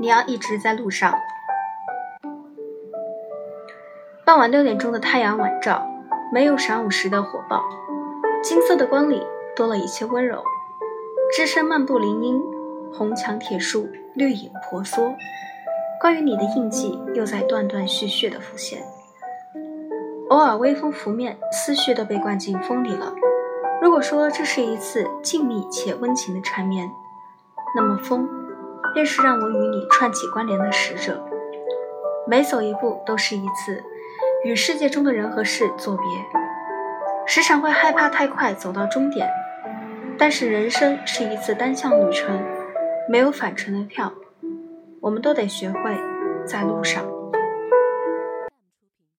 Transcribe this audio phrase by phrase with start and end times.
[0.00, 1.14] 你要一直在路上。
[4.24, 5.86] 傍晚六点钟的太阳晚照，
[6.32, 7.62] 没有晌午时的火爆，
[8.42, 9.22] 金色的光里
[9.54, 10.42] 多了一些温柔。
[11.36, 12.40] 只身漫步林荫，
[12.94, 15.14] 红墙铁树，绿影婆娑，
[16.00, 18.82] 关于你的印记又在断断续续的浮现。
[20.30, 23.12] 偶尔微风拂面，思绪都被灌进风里了。
[23.82, 26.90] 如果说这是一次静谧且温情的缠绵，
[27.76, 28.26] 那么风，
[28.94, 31.22] 便是让我与你串起关联的使者。
[32.26, 33.82] 每走一步都是一次
[34.44, 36.04] 与世界中的人和事作别，
[37.26, 39.28] 时常会害怕太快走到终点。
[40.18, 42.40] 但是人生是一次单向旅程，
[43.08, 44.12] 没有返程的票，
[45.00, 45.96] 我们都得学会
[46.44, 47.04] 在路上。